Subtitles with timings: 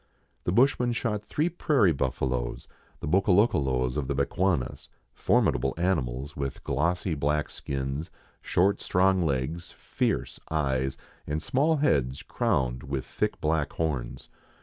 [0.45, 2.67] The bushman shot three prairie bufialoes,
[3.01, 8.09] the Bokolokolos of the Bechuanas, formidable animals, with glossy black skins,
[8.41, 14.27] short strong legs, fierce eyes, and small heads crowned with thick black horns.